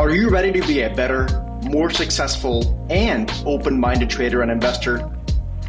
Are 0.00 0.10
you 0.10 0.28
ready 0.28 0.50
to 0.50 0.66
be 0.66 0.82
a 0.82 0.92
better, 0.92 1.28
more 1.62 1.88
successful, 1.88 2.84
and 2.90 3.30
open 3.46 3.78
minded 3.78 4.10
trader 4.10 4.42
and 4.42 4.50
investor? 4.50 5.08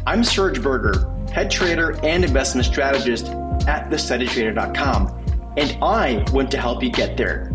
I'm 0.04 0.24
Serge 0.24 0.60
Berger, 0.60 1.08
head 1.30 1.48
trader 1.48 1.96
and 2.04 2.24
investment 2.24 2.66
strategist 2.66 3.26
at 3.68 3.88
thesteadytrader.com, 3.88 5.52
and 5.56 5.78
I 5.80 6.24
want 6.32 6.50
to 6.50 6.60
help 6.60 6.82
you 6.82 6.90
get 6.90 7.16
there. 7.16 7.50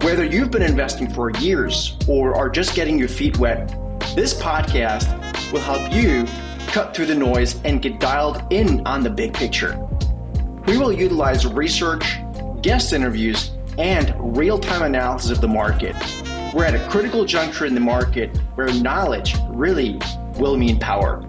Whether 0.00 0.24
you've 0.24 0.50
been 0.50 0.62
investing 0.62 1.12
for 1.12 1.32
years 1.32 1.98
or 2.08 2.34
are 2.34 2.48
just 2.48 2.74
getting 2.74 2.98
your 2.98 3.08
feet 3.08 3.38
wet, 3.38 3.68
this 4.16 4.32
podcast 4.40 5.52
will 5.52 5.60
help 5.60 5.92
you 5.92 6.24
cut 6.68 6.96
through 6.96 7.06
the 7.06 7.14
noise 7.14 7.60
and 7.64 7.82
get 7.82 8.00
dialed 8.00 8.42
in 8.50 8.86
on 8.86 9.02
the 9.02 9.10
big 9.10 9.34
picture. 9.34 9.78
We 10.66 10.78
will 10.78 10.94
utilize 10.94 11.46
research, 11.46 12.20
guest 12.62 12.94
interviews, 12.94 13.50
and 13.80 14.14
real 14.36 14.58
time 14.58 14.82
analysis 14.82 15.30
of 15.30 15.40
the 15.40 15.48
market. 15.48 15.96
We're 16.52 16.66
at 16.66 16.74
a 16.74 16.86
critical 16.90 17.24
juncture 17.24 17.64
in 17.64 17.74
the 17.74 17.80
market 17.80 18.36
where 18.54 18.70
knowledge 18.74 19.34
really 19.48 19.98
will 20.36 20.58
mean 20.58 20.78
power. 20.78 21.24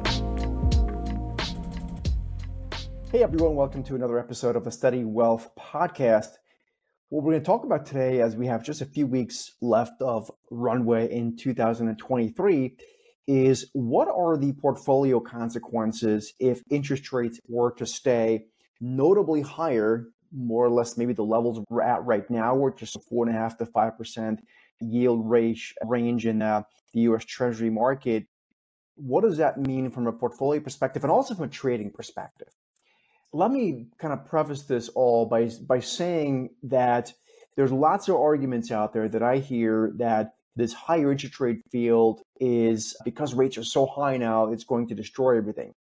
Hey 3.09 3.23
everyone, 3.23 3.55
welcome 3.55 3.83
to 3.83 3.95
another 3.95 4.19
episode 4.19 4.57
of 4.57 4.65
the 4.65 4.71
Steady 4.71 5.05
Wealth 5.05 5.47
Podcast. 5.57 6.27
What 7.07 7.23
we're 7.23 7.31
going 7.31 7.41
to 7.41 7.45
talk 7.45 7.63
about 7.63 7.85
today, 7.85 8.19
as 8.19 8.35
we 8.35 8.47
have 8.47 8.65
just 8.65 8.81
a 8.81 8.85
few 8.85 9.07
weeks 9.07 9.55
left 9.61 10.01
of 10.01 10.29
runway 10.49 11.09
in 11.09 11.37
2023, 11.37 12.75
is 13.27 13.69
what 13.71 14.09
are 14.09 14.35
the 14.35 14.51
portfolio 14.51 15.21
consequences 15.21 16.33
if 16.37 16.61
interest 16.69 17.13
rates 17.13 17.39
were 17.47 17.71
to 17.75 17.85
stay 17.85 18.43
notably 18.81 19.39
higher, 19.39 20.07
more 20.31 20.65
or 20.65 20.69
less 20.69 20.97
maybe 20.97 21.13
the 21.13 21.23
levels 21.23 21.63
we're 21.69 21.81
at 21.81 22.03
right 22.05 22.29
now, 22.29 22.55
which 22.55 22.77
just 22.77 22.95
a 22.95 22.99
four 22.99 23.27
and 23.27 23.35
a 23.35 23.39
half 23.39 23.57
to 23.57 23.65
five 23.65 23.97
percent 23.97 24.45
yield 24.79 25.29
range 25.29 25.73
range 25.85 26.25
in 26.25 26.41
uh, 26.41 26.63
the 26.93 27.01
U.S. 27.01 27.25
Treasury 27.25 27.69
market. 27.69 28.25
What 28.95 29.21
does 29.21 29.37
that 29.37 29.57
mean 29.57 29.89
from 29.89 30.07
a 30.07 30.11
portfolio 30.11 30.61
perspective 30.61 31.03
and 31.03 31.11
also 31.11 31.33
from 31.33 31.45
a 31.45 31.49
trading 31.49 31.91
perspective? 31.91 32.49
let 33.33 33.51
me 33.51 33.87
kind 33.97 34.13
of 34.13 34.25
preface 34.25 34.63
this 34.63 34.89
all 34.89 35.25
by 35.25 35.49
by 35.67 35.79
saying 35.79 36.49
that 36.63 37.13
there's 37.55 37.71
lots 37.71 38.07
of 38.09 38.15
arguments 38.15 38.71
out 38.71 38.93
there 38.93 39.07
that 39.09 39.23
I 39.23 39.37
hear 39.37 39.91
that 39.97 40.33
this 40.55 40.73
higher 40.73 41.11
interest 41.11 41.39
rate 41.39 41.61
field 41.71 42.21
is 42.39 42.95
because 43.05 43.33
rates 43.33 43.57
are 43.57 43.63
so 43.63 43.85
high 43.85 44.17
now, 44.17 44.51
it's 44.51 44.63
going 44.63 44.87
to 44.89 44.95
destroy 44.95 45.37
everything. 45.37 45.73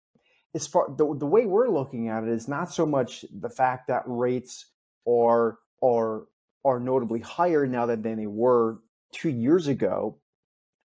As 0.55 0.65
far 0.67 0.87
the, 0.89 1.15
the 1.15 1.25
way 1.25 1.45
we're 1.45 1.69
looking 1.69 2.09
at 2.09 2.23
it 2.23 2.29
is 2.29 2.47
not 2.47 2.73
so 2.73 2.85
much 2.85 3.23
the 3.31 3.49
fact 3.49 3.87
that 3.87 4.03
rates 4.05 4.65
are 5.07 5.59
are 5.83 6.23
are 6.65 6.79
notably 6.79 7.19
higher 7.19 7.65
now 7.67 7.85
than 7.85 8.01
they 8.01 8.27
were 8.27 8.79
two 9.13 9.29
years 9.29 9.67
ago. 9.67 10.17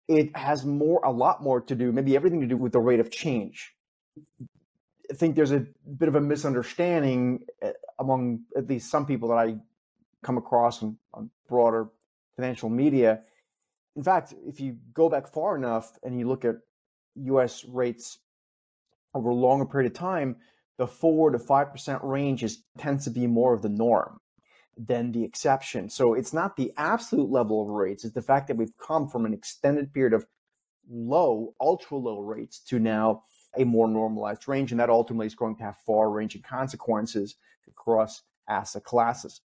It 0.06 0.34
has 0.36 0.64
more 0.64 1.00
a 1.04 1.10
lot 1.10 1.42
more 1.42 1.60
to 1.60 1.74
do, 1.74 1.92
maybe 1.92 2.16
everything 2.16 2.40
to 2.40 2.46
do 2.46 2.56
with 2.56 2.72
the 2.72 2.80
rate 2.80 3.00
of 3.00 3.10
change 3.10 3.74
I 5.10 5.14
think 5.14 5.36
there's 5.36 5.52
a 5.52 5.66
bit 5.96 6.08
of 6.08 6.14
a 6.14 6.20
misunderstanding 6.20 7.40
eh, 7.62 7.72
among 7.98 8.40
at 8.56 8.68
least 8.68 8.90
some 8.90 9.06
people 9.06 9.28
that 9.30 9.38
I 9.38 9.56
come 10.22 10.36
across 10.36 10.82
on, 10.82 10.98
on 11.14 11.30
broader 11.48 11.88
financial 12.36 12.68
media. 12.68 13.20
In 13.96 14.02
fact, 14.02 14.34
if 14.46 14.60
you 14.60 14.76
go 14.92 15.08
back 15.08 15.32
far 15.32 15.56
enough 15.56 15.92
and 16.02 16.18
you 16.18 16.28
look 16.28 16.44
at 16.44 16.56
U.S. 17.16 17.64
rates 17.64 18.18
over 19.18 19.30
a 19.30 19.34
longer 19.34 19.66
period 19.66 19.90
of 19.90 19.98
time, 19.98 20.36
the 20.78 20.86
four 20.86 21.30
to 21.30 21.38
five 21.38 21.70
percent 21.72 22.00
range 22.02 22.42
is 22.42 22.62
tends 22.78 23.04
to 23.04 23.10
be 23.10 23.26
more 23.26 23.52
of 23.52 23.62
the 23.62 23.68
norm 23.68 24.18
than 24.76 25.12
the 25.12 25.24
exception. 25.24 25.90
So 25.90 26.14
it's 26.14 26.32
not 26.32 26.56
the 26.56 26.72
absolute 26.76 27.30
level 27.30 27.62
of 27.62 27.68
rates; 27.68 28.04
it's 28.04 28.14
the 28.14 28.22
fact 28.22 28.46
that 28.48 28.56
we've 28.56 28.76
come 28.78 29.08
from 29.08 29.26
an 29.26 29.34
extended 29.34 29.92
period 29.92 30.14
of 30.14 30.24
low, 30.88 31.54
ultra 31.60 31.98
low 31.98 32.20
rates 32.20 32.60
to 32.68 32.78
now 32.78 33.24
a 33.56 33.64
more 33.64 33.88
normalized 33.88 34.46
range, 34.46 34.70
and 34.70 34.80
that 34.80 34.90
ultimately 34.90 35.26
is 35.26 35.34
going 35.34 35.56
to 35.56 35.64
have 35.64 35.76
far-ranging 35.86 36.42
consequences 36.42 37.36
across 37.66 38.22
asset 38.48 38.84
classes. 38.84 39.40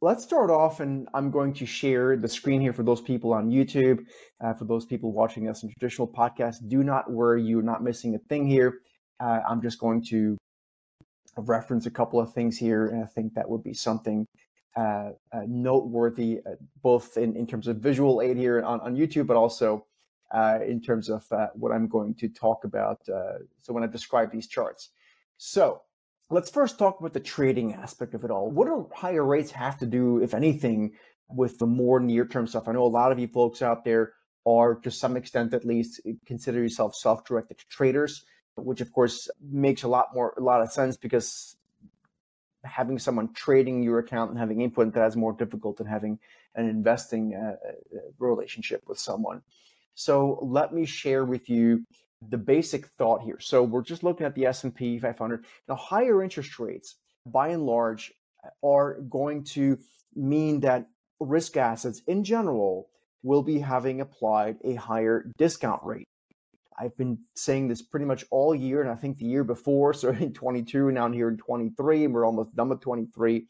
Let's 0.00 0.24
start 0.24 0.50
off, 0.50 0.80
and 0.80 1.08
I'm 1.14 1.30
going 1.30 1.54
to 1.54 1.66
share 1.66 2.16
the 2.16 2.28
screen 2.28 2.60
here 2.60 2.72
for 2.72 2.82
those 2.82 3.00
people 3.00 3.32
on 3.32 3.50
YouTube. 3.50 4.04
Uh, 4.42 4.52
for 4.52 4.64
those 4.64 4.84
people 4.84 5.12
watching 5.12 5.48
us 5.48 5.62
in 5.62 5.70
traditional 5.70 6.08
podcasts, 6.08 6.56
do 6.66 6.82
not 6.82 7.10
worry, 7.10 7.42
you're 7.42 7.62
not 7.62 7.82
missing 7.82 8.14
a 8.14 8.18
thing 8.18 8.46
here. 8.46 8.80
Uh, 9.20 9.40
I'm 9.48 9.62
just 9.62 9.78
going 9.78 10.04
to 10.10 10.36
reference 11.36 11.86
a 11.86 11.90
couple 11.90 12.20
of 12.20 12.32
things 12.32 12.56
here, 12.58 12.88
and 12.88 13.02
I 13.02 13.06
think 13.06 13.34
that 13.34 13.48
would 13.48 13.62
be 13.62 13.74
something 13.74 14.26
uh, 14.76 15.10
uh 15.32 15.42
noteworthy, 15.46 16.40
uh, 16.44 16.56
both 16.82 17.16
in, 17.16 17.36
in 17.36 17.46
terms 17.46 17.68
of 17.68 17.76
visual 17.76 18.20
aid 18.20 18.36
here 18.36 18.62
on, 18.62 18.80
on 18.80 18.96
YouTube, 18.96 19.26
but 19.26 19.36
also 19.36 19.86
uh, 20.32 20.58
in 20.66 20.80
terms 20.80 21.08
of 21.08 21.24
uh, 21.30 21.46
what 21.54 21.70
I'm 21.70 21.86
going 21.86 22.14
to 22.16 22.28
talk 22.28 22.64
about. 22.64 22.98
So 23.06 23.72
when 23.72 23.84
I 23.84 23.86
describe 23.86 24.32
these 24.32 24.48
charts. 24.48 24.90
So 25.36 25.82
let's 26.30 26.50
first 26.50 26.78
talk 26.78 26.98
about 26.98 27.12
the 27.12 27.20
trading 27.20 27.74
aspect 27.74 28.14
of 28.14 28.24
it 28.24 28.30
all. 28.30 28.50
What 28.50 28.66
do 28.66 28.90
higher 28.94 29.24
rates 29.24 29.50
have 29.52 29.78
to 29.78 29.86
do, 29.86 30.22
if 30.22 30.34
anything, 30.34 30.92
with 31.28 31.58
the 31.58 31.66
more 31.66 32.00
near-term 32.00 32.46
stuff? 32.46 32.66
I 32.66 32.72
know 32.72 32.84
a 32.84 32.88
lot 32.88 33.12
of 33.12 33.18
you 33.18 33.28
folks 33.28 33.62
out 33.62 33.84
there 33.84 34.12
are, 34.46 34.74
to 34.76 34.90
some 34.90 35.16
extent 35.16 35.54
at 35.54 35.64
least, 35.64 36.00
consider 36.26 36.60
yourself 36.60 36.94
self-directed 36.94 37.58
traders, 37.70 38.24
which 38.56 38.80
of 38.80 38.92
course 38.92 39.28
makes 39.40 39.82
a 39.82 39.88
lot 39.88 40.08
more 40.14 40.34
a 40.38 40.42
lot 40.42 40.60
of 40.60 40.70
sense 40.70 40.96
because 40.96 41.56
having 42.64 42.98
someone 42.98 43.32
trading 43.32 43.82
your 43.82 43.98
account 43.98 44.30
and 44.30 44.38
having 44.38 44.60
input 44.60 44.92
that 44.94 45.06
is 45.06 45.16
more 45.16 45.32
difficult 45.34 45.76
than 45.76 45.86
having 45.86 46.18
an 46.54 46.68
investing 46.68 47.34
uh, 47.34 47.56
uh 47.66 48.00
relationship 48.18 48.82
with 48.86 48.98
someone. 48.98 49.42
So 49.94 50.38
let 50.42 50.72
me 50.72 50.86
share 50.86 51.24
with 51.24 51.48
you 51.48 51.84
the 52.30 52.38
basic 52.38 52.86
thought 52.86 53.22
here. 53.22 53.38
So 53.38 53.62
we're 53.62 53.82
just 53.82 54.02
looking 54.02 54.26
at 54.26 54.34
the 54.34 54.46
S&P 54.46 54.98
500. 54.98 55.44
Now 55.68 55.74
higher 55.74 56.22
interest 56.22 56.58
rates 56.58 56.96
by 57.26 57.48
and 57.48 57.66
large 57.66 58.12
are 58.62 59.00
going 59.02 59.44
to 59.44 59.78
mean 60.14 60.60
that 60.60 60.86
risk 61.20 61.56
assets 61.56 62.02
in 62.06 62.24
general 62.24 62.88
will 63.22 63.42
be 63.42 63.58
having 63.58 64.00
applied 64.00 64.58
a 64.64 64.74
higher 64.74 65.30
discount 65.38 65.82
rate. 65.82 66.06
I've 66.78 66.96
been 66.96 67.18
saying 67.34 67.68
this 67.68 67.82
pretty 67.82 68.06
much 68.06 68.24
all 68.30 68.54
year, 68.54 68.82
and 68.82 68.90
I 68.90 68.94
think 68.94 69.18
the 69.18 69.26
year 69.26 69.44
before, 69.44 69.92
so 69.94 70.10
in 70.10 70.32
22, 70.32 70.88
and 70.88 70.94
now 70.94 71.10
here 71.10 71.28
in 71.28 71.36
23, 71.36 72.04
and 72.04 72.14
we're 72.14 72.26
almost 72.26 72.54
done 72.54 72.68
with 72.68 72.80
23. 72.80 73.46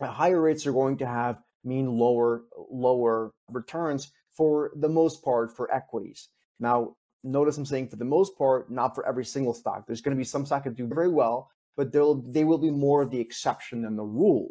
Higher 0.00 0.40
rates 0.40 0.66
are 0.66 0.72
going 0.72 0.98
to 0.98 1.06
have 1.06 1.40
mean 1.64 1.98
lower 1.98 2.44
lower 2.70 3.32
returns 3.50 4.12
for 4.30 4.70
the 4.76 4.88
most 4.88 5.24
part 5.24 5.54
for 5.56 5.72
equities. 5.74 6.28
Now, 6.60 6.96
notice 7.24 7.58
I'm 7.58 7.66
saying 7.66 7.88
for 7.88 7.96
the 7.96 8.04
most 8.04 8.38
part, 8.38 8.70
not 8.70 8.94
for 8.94 9.06
every 9.06 9.24
single 9.24 9.52
stock. 9.52 9.86
There's 9.86 10.00
going 10.00 10.16
to 10.16 10.20
be 10.20 10.24
some 10.24 10.46
stock 10.46 10.64
that 10.64 10.76
do 10.76 10.86
very 10.86 11.08
well, 11.08 11.50
but 11.76 11.92
they 11.92 12.44
will 12.44 12.58
be 12.58 12.70
more 12.70 13.02
of 13.02 13.10
the 13.10 13.20
exception 13.20 13.82
than 13.82 13.96
the 13.96 14.04
rule. 14.04 14.50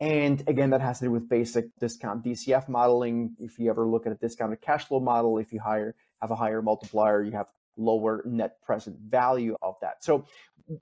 And 0.00 0.42
again, 0.46 0.70
that 0.70 0.80
has 0.80 0.98
to 0.98 1.06
do 1.06 1.10
with 1.10 1.28
basic 1.28 1.66
discount 1.78 2.24
DCF 2.24 2.68
modeling. 2.68 3.36
If 3.38 3.58
you 3.58 3.68
ever 3.68 3.86
look 3.86 4.06
at 4.06 4.12
a 4.12 4.16
discounted 4.16 4.62
cash 4.62 4.86
flow 4.86 5.00
model, 5.00 5.38
if 5.38 5.52
you 5.52 5.60
hire 5.60 5.94
have 6.22 6.30
a 6.30 6.36
higher 6.36 6.62
multiplier, 6.62 7.22
you 7.22 7.32
have 7.32 7.46
lower 7.76 8.22
net 8.26 8.60
present 8.62 8.98
value 8.98 9.56
of 9.62 9.76
that. 9.80 10.04
So 10.04 10.26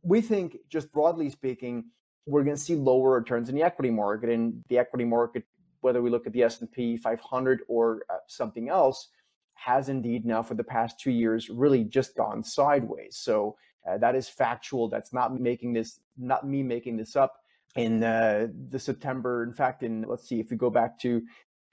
we 0.03 0.21
think, 0.21 0.59
just 0.69 0.93
broadly 0.93 1.31
speaking, 1.31 1.85
we're 2.27 2.45
going 2.45 2.57
to 2.57 2.63
see 2.63 2.75
lower 2.75 3.13
returns 3.13 3.49
in 3.49 3.55
the 3.55 3.63
equity 3.63 3.91
market, 3.91 4.31
and 4.31 4.63
the 4.69 4.79
equity 4.79 5.05
market 5.05 5.45
whether 5.81 6.03
we 6.03 6.11
look 6.11 6.27
at 6.27 6.33
the 6.33 6.43
S&P 6.43 6.97
500 6.97 7.61
or 7.69 8.03
uh, 8.11 8.17
something 8.27 8.69
else, 8.69 9.09
has 9.55 9.89
indeed 9.89 10.25
now 10.25 10.43
for 10.43 10.55
the 10.55 10.65
past 10.65 11.01
two 11.01 11.11
years 11.11 11.49
really 11.51 11.85
just 11.85 12.17
gone 12.17 12.43
sideways. 12.43 13.17
So 13.17 13.57
uh, 13.89 13.99
that 13.99 14.15
is 14.15 14.29
factual. 14.29 14.89
That's 14.89 15.13
not 15.13 15.39
making 15.39 15.73
this, 15.73 16.01
not 16.17 16.47
me 16.47 16.63
making 16.63 16.97
this 16.97 17.17
up. 17.17 17.35
In 17.77 18.03
uh, 18.03 18.49
the 18.71 18.79
September, 18.79 19.45
in 19.45 19.53
fact, 19.53 19.83
in 19.83 20.03
let's 20.03 20.27
see, 20.27 20.41
if 20.41 20.51
we 20.51 20.57
go 20.57 20.71
back 20.71 20.99
to 21.01 21.23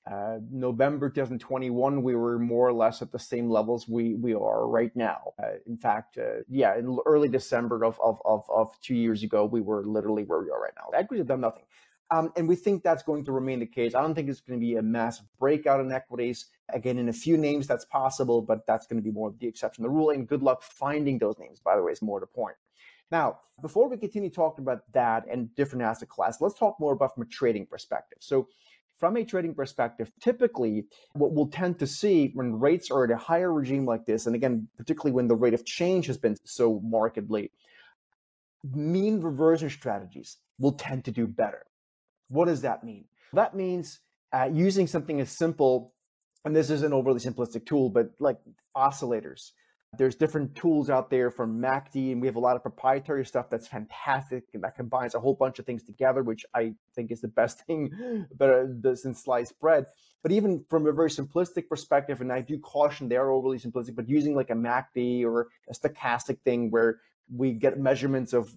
uh, 0.09 0.37
November 0.51 1.09
2021, 1.09 2.03
we 2.03 2.15
were 2.15 2.37
more 2.37 2.67
or 2.67 2.73
less 2.73 3.01
at 3.01 3.11
the 3.11 3.19
same 3.19 3.49
levels 3.49 3.87
we 3.87 4.13
we 4.15 4.33
are 4.35 4.67
right 4.67 4.95
now. 4.95 5.33
Uh, 5.41 5.53
in 5.65 5.77
fact, 5.77 6.17
uh, 6.17 6.41
yeah, 6.47 6.77
in 6.77 6.97
early 7.07 7.27
December 7.27 7.83
of, 7.83 7.99
of, 8.03 8.21
of 8.23 8.43
of 8.49 8.79
two 8.81 8.95
years 8.95 9.23
ago, 9.23 9.45
we 9.45 9.61
were 9.61 9.83
literally 9.83 10.23
where 10.23 10.39
we 10.39 10.51
are 10.51 10.61
right 10.61 10.73
now. 10.75 10.95
Equities 10.97 11.21
have 11.21 11.27
done 11.27 11.41
nothing. 11.41 11.63
Um, 12.11 12.31
and 12.37 12.47
we 12.47 12.55
think 12.55 12.83
that's 12.83 13.01
going 13.01 13.25
to 13.25 13.31
remain 13.31 13.59
the 13.59 13.65
case. 13.65 13.95
I 13.95 14.01
don't 14.01 14.13
think 14.13 14.29
it's 14.29 14.41
going 14.41 14.59
to 14.59 14.63
be 14.63 14.75
a 14.75 14.81
massive 14.81 15.25
breakout 15.39 15.79
in 15.79 15.91
equities. 15.91 16.45
Again, 16.69 16.99
in 16.99 17.09
a 17.09 17.13
few 17.13 17.35
names, 17.35 17.65
that's 17.65 17.85
possible, 17.85 18.43
but 18.43 18.67
that's 18.67 18.85
going 18.85 19.01
to 19.01 19.03
be 19.03 19.11
more 19.11 19.33
the 19.39 19.47
exception. 19.47 19.83
The 19.83 19.89
rule, 19.89 20.11
and 20.11 20.27
good 20.27 20.43
luck 20.43 20.61
finding 20.61 21.17
those 21.17 21.39
names, 21.39 21.59
by 21.59 21.75
the 21.75 21.81
way, 21.81 21.91
is 21.91 22.03
more 22.03 22.19
the 22.19 22.27
point. 22.27 22.55
Now, 23.11 23.39
before 23.61 23.87
we 23.87 23.97
continue 23.97 24.29
talking 24.29 24.63
about 24.63 24.81
that 24.93 25.25
and 25.29 25.53
different 25.55 25.83
asset 25.83 26.09
classes, 26.09 26.41
let's 26.41 26.57
talk 26.57 26.79
more 26.79 26.93
about 26.93 27.13
from 27.15 27.23
a 27.23 27.27
trading 27.27 27.65
perspective. 27.65 28.19
So, 28.21 28.47
from 28.97 29.17
a 29.17 29.25
trading 29.25 29.53
perspective, 29.53 30.11
typically 30.21 30.85
what 31.13 31.33
we'll 31.33 31.47
tend 31.47 31.79
to 31.79 31.87
see 31.87 32.31
when 32.33 32.59
rates 32.59 32.89
are 32.89 33.03
at 33.03 33.11
a 33.11 33.17
higher 33.17 33.53
regime 33.53 33.85
like 33.85 34.05
this, 34.05 34.25
and 34.25 34.35
again, 34.35 34.67
particularly 34.77 35.11
when 35.11 35.27
the 35.27 35.35
rate 35.35 35.53
of 35.53 35.65
change 35.65 36.07
has 36.07 36.17
been 36.17 36.37
so 36.45 36.79
markedly, 36.83 37.51
mean 38.73 39.21
reversion 39.21 39.69
strategies 39.69 40.37
will 40.59 40.71
tend 40.71 41.03
to 41.05 41.11
do 41.11 41.27
better. 41.27 41.65
What 42.29 42.45
does 42.45 42.61
that 42.61 42.83
mean? 42.83 43.05
That 43.33 43.55
means 43.55 43.99
uh, 44.33 44.49
using 44.51 44.87
something 44.87 45.19
as 45.19 45.29
simple, 45.29 45.93
and 46.45 46.55
this 46.55 46.69
is 46.69 46.83
an 46.83 46.93
overly 46.93 47.19
simplistic 47.19 47.65
tool, 47.65 47.89
but 47.89 48.11
like 48.19 48.37
oscillators. 48.75 49.51
There's 49.97 50.15
different 50.15 50.55
tools 50.55 50.89
out 50.89 51.09
there 51.09 51.29
from 51.29 51.61
MACD, 51.61 52.11
and 52.11 52.21
we 52.21 52.27
have 52.27 52.35
a 52.35 52.39
lot 52.39 52.55
of 52.55 52.61
proprietary 52.61 53.25
stuff 53.25 53.49
that's 53.49 53.67
fantastic 53.67 54.43
and 54.53 54.63
that 54.63 54.75
combines 54.75 55.15
a 55.15 55.19
whole 55.19 55.33
bunch 55.33 55.59
of 55.59 55.65
things 55.65 55.83
together, 55.83 56.23
which 56.23 56.45
I 56.53 56.73
think 56.95 57.11
is 57.11 57.21
the 57.21 57.27
best 57.27 57.59
thing 57.67 58.25
better 58.35 58.63
uh, 58.63 58.91
than 59.03 59.13
sliced 59.13 59.59
bread. 59.59 59.85
But 60.23 60.31
even 60.31 60.65
from 60.69 60.87
a 60.87 60.91
very 60.91 61.09
simplistic 61.09 61.67
perspective, 61.67 62.21
and 62.21 62.31
I 62.31 62.41
do 62.41 62.57
caution 62.57 63.09
they 63.09 63.17
are 63.17 63.31
overly 63.31 63.59
simplistic, 63.59 63.95
but 63.95 64.09
using 64.09 64.35
like 64.35 64.49
a 64.49 64.55
MACD 64.55 65.23
or 65.23 65.49
a 65.69 65.73
stochastic 65.73 66.41
thing 66.41 66.71
where 66.71 66.99
we 67.33 67.53
get 67.53 67.79
measurements 67.79 68.33
of 68.33 68.53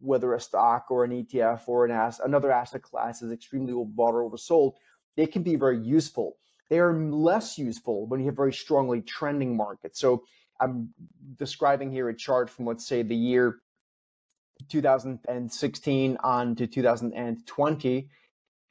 whether 0.00 0.34
a 0.34 0.40
stock 0.40 0.86
or 0.90 1.04
an 1.04 1.10
ETF 1.10 1.62
or 1.66 1.84
an 1.84 1.90
ass, 1.90 2.20
another 2.20 2.52
asset 2.52 2.82
class 2.82 3.22
is 3.22 3.32
extremely 3.32 3.72
bought 3.72 4.14
or 4.14 4.28
oversold, 4.28 4.74
they 5.16 5.26
can 5.26 5.42
be 5.42 5.56
very 5.56 5.78
useful. 5.78 6.36
They 6.70 6.78
are 6.78 6.94
less 6.94 7.58
useful 7.58 8.06
when 8.06 8.20
you 8.20 8.26
have 8.26 8.36
very 8.36 8.52
strongly 8.52 9.00
trending 9.00 9.56
markets. 9.56 9.98
So 9.98 10.24
I'm 10.60 10.92
describing 11.38 11.90
here 11.90 12.08
a 12.08 12.14
chart 12.14 12.50
from, 12.50 12.66
let's 12.66 12.86
say, 12.86 13.02
the 13.02 13.16
year 13.16 13.58
2016 14.68 16.16
on 16.22 16.56
to 16.56 16.66
2020. 16.66 18.08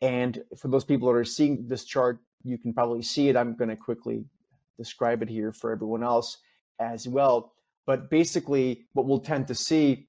And 0.02 0.44
for 0.58 0.68
those 0.68 0.84
people 0.84 1.08
that 1.08 1.18
are 1.18 1.26
seeing 1.26 1.68
this 1.68 1.86
chart, 1.86 2.20
you 2.44 2.58
can 2.58 2.74
probably 2.74 3.02
see 3.02 3.30
it. 3.30 3.38
I'm 3.38 3.56
going 3.56 3.70
to 3.70 3.76
quickly 3.76 4.26
describe 4.78 5.22
it 5.22 5.30
here 5.30 5.52
for 5.52 5.72
everyone 5.72 6.04
else 6.04 6.38
as 6.80 7.08
well. 7.08 7.54
But 7.86 8.10
basically, 8.10 8.86
what 8.94 9.06
we'll 9.06 9.20
tend 9.20 9.48
to 9.48 9.56
see 9.56 10.08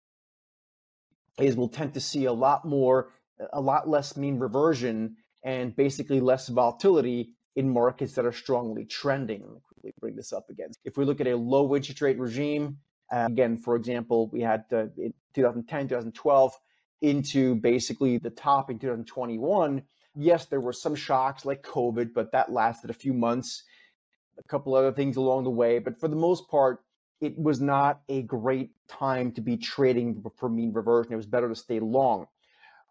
is 1.38 1.56
we'll 1.56 1.68
tend 1.68 1.94
to 1.94 2.00
see 2.00 2.24
a 2.24 2.32
lot 2.32 2.64
more, 2.64 3.12
a 3.52 3.60
lot 3.60 3.88
less 3.88 4.16
mean 4.16 4.38
reversion 4.38 5.16
and 5.44 5.74
basically 5.76 6.20
less 6.20 6.48
volatility 6.48 7.30
in 7.54 7.72
markets 7.72 8.14
that 8.14 8.26
are 8.26 8.32
strongly 8.32 8.84
trending. 8.84 9.60
Bring 10.00 10.16
this 10.16 10.32
up 10.32 10.50
again. 10.50 10.70
If 10.84 10.96
we 10.96 11.04
look 11.04 11.20
at 11.20 11.26
a 11.26 11.36
low 11.36 11.74
interest 11.74 12.00
rate 12.00 12.18
regime, 12.18 12.78
uh, 13.12 13.26
again, 13.30 13.56
for 13.56 13.76
example, 13.76 14.28
we 14.28 14.40
had 14.40 14.64
uh, 14.72 14.86
in 14.96 15.14
2010, 15.34 15.88
2012 15.88 16.52
into 17.00 17.54
basically 17.56 18.18
the 18.18 18.30
top 18.30 18.70
in 18.70 18.78
2021. 18.78 19.82
Yes, 20.16 20.46
there 20.46 20.60
were 20.60 20.72
some 20.72 20.94
shocks 20.94 21.44
like 21.44 21.62
COVID, 21.62 22.12
but 22.12 22.32
that 22.32 22.52
lasted 22.52 22.90
a 22.90 22.94
few 22.94 23.14
months. 23.14 23.62
A 24.38 24.42
couple 24.48 24.74
other 24.74 24.92
things 24.92 25.16
along 25.16 25.44
the 25.44 25.50
way, 25.50 25.78
but 25.78 25.98
for 25.98 26.08
the 26.08 26.16
most 26.16 26.48
part, 26.48 26.80
it 27.20 27.36
was 27.36 27.60
not 27.60 28.02
a 28.08 28.22
great 28.22 28.70
time 28.88 29.32
to 29.32 29.40
be 29.40 29.56
trading 29.56 30.22
for 30.36 30.48
mean 30.48 30.72
reversion. 30.72 31.12
It 31.12 31.16
was 31.16 31.26
better 31.26 31.48
to 31.48 31.56
stay 31.56 31.80
long 31.80 32.26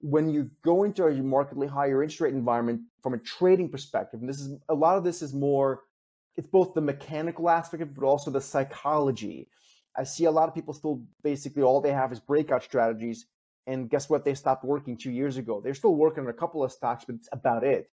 when 0.01 0.29
you 0.29 0.49
go 0.63 0.83
into 0.83 1.05
a 1.05 1.13
markedly 1.13 1.67
higher 1.67 2.03
interest 2.03 2.21
rate 2.21 2.33
environment 2.33 2.81
from 3.01 3.13
a 3.13 3.17
trading 3.17 3.69
perspective, 3.69 4.19
and 4.19 4.29
this 4.29 4.39
is 4.39 4.55
a 4.69 4.73
lot 4.73 4.97
of 4.97 5.03
this 5.03 5.21
is 5.21 5.33
more, 5.33 5.81
it's 6.37 6.47
both 6.47 6.73
the 6.75 6.81
mechanical 6.81 7.49
aspect 7.49 7.81
of 7.81 7.89
it, 7.89 7.95
but 7.95 8.05
also 8.05 8.29
the 8.29 8.39
psychology. 8.39 9.49
I 9.97 10.03
see 10.03 10.25
a 10.25 10.31
lot 10.31 10.47
of 10.47 10.53
people 10.53 10.73
still 10.73 11.01
basically 11.23 11.63
all 11.63 11.81
they 11.81 11.91
have 11.91 12.11
is 12.11 12.19
breakout 12.19 12.63
strategies. 12.63 13.25
And 13.65 13.89
guess 13.89 14.09
what? 14.09 14.23
They 14.23 14.35
stopped 14.35 14.63
working 14.63 14.95
two 14.95 15.11
years 15.11 15.37
ago. 15.37 15.59
They're 15.59 15.73
still 15.73 15.95
working 15.95 16.23
on 16.23 16.29
a 16.29 16.33
couple 16.33 16.63
of 16.63 16.71
stocks, 16.71 17.03
but 17.05 17.15
it's 17.15 17.27
about 17.31 17.63
it. 17.63 17.89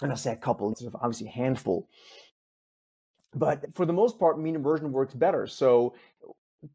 And 0.00 0.12
I 0.12 0.14
say 0.14 0.32
a 0.32 0.36
couple, 0.36 0.70
it's 0.70 0.84
obviously 0.94 1.26
a 1.26 1.30
handful. 1.30 1.88
But 3.34 3.74
for 3.74 3.84
the 3.84 3.92
most 3.92 4.18
part, 4.18 4.40
mean 4.40 4.54
reversion 4.54 4.92
works 4.92 5.14
better. 5.14 5.46
So 5.48 5.94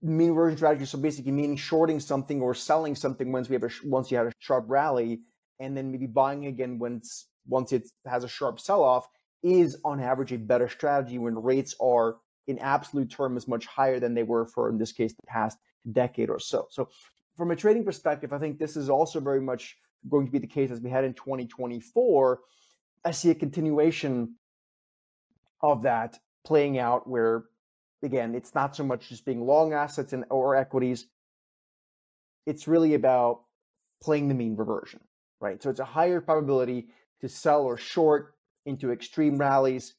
mean 0.01 0.29
reversion 0.31 0.57
strategy. 0.57 0.85
So 0.85 0.97
basically, 0.97 1.31
meaning 1.31 1.55
shorting 1.55 2.01
something 2.01 2.41
or 2.41 2.53
selling 2.53 2.95
something 2.95 3.31
once 3.31 3.47
we 3.49 3.55
have 3.55 3.63
a 3.63 3.69
once 3.85 4.11
you 4.11 4.17
had 4.17 4.27
a 4.27 4.31
sharp 4.39 4.65
rally, 4.67 5.21
and 5.59 5.75
then 5.75 5.91
maybe 5.91 6.05
buying 6.05 6.47
again 6.47 6.77
once 6.77 7.27
once 7.47 7.71
it 7.71 7.87
has 8.05 8.25
a 8.25 8.27
sharp 8.27 8.59
sell 8.59 8.83
off 8.83 9.07
is 9.43 9.77
on 9.85 9.99
average 9.99 10.31
a 10.31 10.37
better 10.37 10.67
strategy 10.67 11.17
when 11.17 11.41
rates 11.41 11.75
are 11.79 12.17
in 12.47 12.59
absolute 12.59 13.09
terms 13.09 13.47
much 13.47 13.65
higher 13.65 13.99
than 13.99 14.13
they 14.13 14.23
were 14.23 14.45
for 14.45 14.69
in 14.69 14.77
this 14.77 14.91
case 14.91 15.13
the 15.13 15.27
past 15.27 15.57
decade 15.91 16.29
or 16.29 16.39
so. 16.39 16.67
So 16.69 16.89
from 17.37 17.51
a 17.51 17.55
trading 17.55 17.85
perspective, 17.85 18.33
I 18.33 18.39
think 18.39 18.59
this 18.59 18.75
is 18.75 18.89
also 18.89 19.19
very 19.19 19.39
much 19.39 19.77
going 20.09 20.25
to 20.25 20.31
be 20.31 20.39
the 20.39 20.47
case 20.47 20.71
as 20.71 20.81
we 20.81 20.89
had 20.89 21.03
in 21.03 21.13
2024. 21.13 22.39
I 23.05 23.11
see 23.11 23.29
a 23.29 23.35
continuation 23.35 24.35
of 25.61 25.83
that 25.83 26.17
playing 26.45 26.79
out 26.79 27.07
where 27.07 27.45
again, 28.01 28.35
it's 28.35 28.55
not 28.55 28.75
so 28.75 28.83
much 28.83 29.09
just 29.09 29.25
being 29.25 29.45
long 29.45 29.73
assets 29.73 30.13
and 30.13 30.25
or 30.29 30.55
equities. 30.55 31.07
It's 32.45 32.67
really 32.67 32.93
about 32.93 33.41
playing 34.01 34.27
the 34.27 34.33
mean 34.33 34.55
reversion, 34.55 35.01
right? 35.39 35.61
So 35.61 35.69
it's 35.69 35.79
a 35.79 35.85
higher 35.85 36.21
probability 36.21 36.87
to 37.21 37.29
sell 37.29 37.63
or 37.63 37.77
short 37.77 38.33
into 38.69 38.91
extreme 38.91 39.37
rallies 39.37 39.95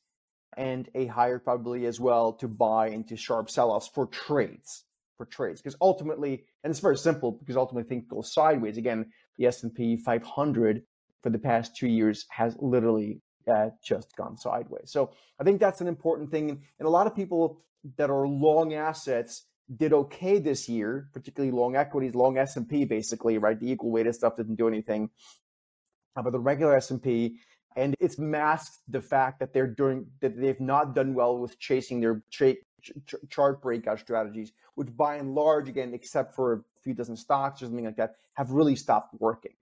and 0.56 0.88
a 0.94 1.06
higher 1.06 1.38
probability 1.38 1.86
as 1.86 2.00
well 2.00 2.32
to 2.32 2.48
buy 2.48 2.88
into 2.88 3.16
sharp 3.16 3.50
sell-offs 3.50 3.88
for 3.88 4.06
trades 4.06 4.84
for 5.16 5.26
trades 5.26 5.60
because 5.60 5.76
ultimately 5.80 6.44
and 6.64 6.70
it's 6.70 6.80
very 6.80 6.96
simple 6.96 7.32
because 7.32 7.56
ultimately 7.56 7.88
things 7.88 8.04
go 8.08 8.22
sideways 8.22 8.78
again 8.78 9.04
the 9.36 9.46
s&p 9.46 9.96
500 9.96 10.82
for 11.22 11.30
the 11.30 11.38
past 11.38 11.76
two 11.76 11.88
years 11.88 12.24
has 12.30 12.56
literally 12.58 13.20
uh, 13.46 13.68
just 13.84 14.16
gone 14.16 14.36
sideways 14.36 14.90
so 14.90 15.10
i 15.38 15.44
think 15.44 15.60
that's 15.60 15.80
an 15.80 15.86
important 15.86 16.30
thing 16.30 16.62
and, 16.78 16.86
a 16.86 16.90
lot 16.90 17.06
of 17.06 17.14
people 17.14 17.60
that 17.96 18.10
are 18.10 18.26
long 18.26 18.74
assets 18.74 19.44
did 19.76 19.92
okay 19.92 20.38
this 20.38 20.68
year, 20.68 21.08
particularly 21.12 21.52
long 21.52 21.76
equities, 21.76 22.14
long 22.14 22.36
S&P 22.38 22.84
basically, 22.84 23.38
right? 23.38 23.58
The 23.58 23.70
equal 23.70 23.90
weighted 23.90 24.14
stuff 24.14 24.36
didn't 24.36 24.56
do 24.56 24.68
anything. 24.68 25.10
Uh, 26.16 26.22
but 26.22 26.32
the 26.32 26.40
regular 26.40 26.74
S&P 26.74 27.38
and 27.76 27.94
it's 28.00 28.18
masked 28.18 28.78
the 28.88 29.00
fact 29.00 29.40
that 29.40 29.52
they're 29.52 29.66
doing 29.66 30.06
that 30.20 30.38
they've 30.38 30.60
not 30.60 30.94
done 30.94 31.14
well 31.14 31.38
with 31.38 31.58
chasing 31.58 32.00
their 32.00 32.22
tra- 32.30 32.54
ch- 32.82 33.14
chart 33.28 33.62
breakout 33.62 34.00
strategies, 34.00 34.52
which 34.74 34.88
by 34.96 35.16
and 35.16 35.34
large, 35.34 35.68
again, 35.68 35.92
except 35.94 36.34
for 36.34 36.52
a 36.52 36.60
few 36.82 36.94
dozen 36.94 37.16
stocks 37.16 37.62
or 37.62 37.66
something 37.66 37.84
like 37.84 37.96
that, 37.96 38.16
have 38.34 38.50
really 38.50 38.76
stopped 38.76 39.14
working. 39.18 39.52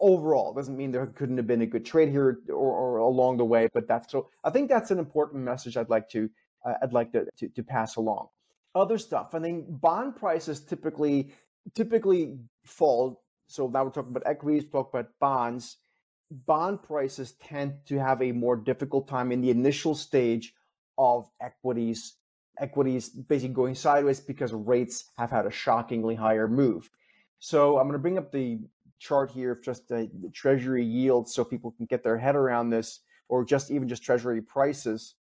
Overall, 0.00 0.52
doesn't 0.52 0.76
mean 0.76 0.90
there 0.90 1.06
couldn't 1.06 1.36
have 1.38 1.46
been 1.46 1.62
a 1.62 1.66
good 1.66 1.86
trade 1.86 2.10
here 2.10 2.40
or, 2.48 2.54
or 2.54 2.96
along 2.98 3.38
the 3.38 3.44
way, 3.44 3.68
but 3.72 3.88
that's 3.88 4.10
so. 4.10 4.28
I 4.44 4.50
think 4.50 4.68
that's 4.68 4.90
an 4.90 4.98
important 4.98 5.42
message 5.42 5.76
I'd 5.76 5.88
like 5.88 6.08
to 6.10 6.28
uh, 6.66 6.74
I'd 6.82 6.92
like 6.92 7.12
to, 7.12 7.26
to, 7.38 7.48
to 7.48 7.62
pass 7.62 7.96
along. 7.96 8.28
Other 8.74 8.98
stuff, 8.98 9.34
I 9.34 9.38
think 9.38 9.64
bond 9.68 10.16
prices 10.16 10.60
typically 10.60 11.32
typically 11.74 12.36
fall. 12.64 13.22
So 13.48 13.68
now 13.68 13.84
we're 13.84 13.90
talking 13.90 14.10
about 14.10 14.24
equities, 14.26 14.68
talk 14.68 14.90
about 14.92 15.08
bonds. 15.20 15.78
Bond 16.30 16.82
prices 16.82 17.32
tend 17.32 17.74
to 17.86 17.98
have 17.98 18.20
a 18.20 18.32
more 18.32 18.56
difficult 18.56 19.08
time 19.08 19.30
in 19.30 19.40
the 19.40 19.50
initial 19.50 19.94
stage 19.94 20.54
of 20.98 21.28
equities. 21.40 22.14
Equities 22.58 23.10
basically 23.10 23.54
going 23.54 23.74
sideways 23.74 24.20
because 24.20 24.52
rates 24.52 25.10
have 25.18 25.30
had 25.30 25.46
a 25.46 25.50
shockingly 25.50 26.14
higher 26.14 26.48
move. 26.48 26.90
So 27.38 27.78
I'm 27.78 27.84
going 27.86 27.92
to 27.92 27.98
bring 27.98 28.18
up 28.18 28.32
the 28.32 28.58
chart 28.98 29.30
here 29.30 29.52
of 29.52 29.62
just 29.62 29.88
the, 29.88 30.10
the 30.22 30.30
treasury 30.30 30.84
yields 30.84 31.34
so 31.34 31.44
people 31.44 31.72
can 31.72 31.86
get 31.86 32.02
their 32.02 32.18
head 32.18 32.34
around 32.34 32.70
this, 32.70 33.00
or 33.28 33.44
just 33.44 33.70
even 33.70 33.88
just 33.88 34.02
treasury 34.02 34.40
prices. 34.40 35.14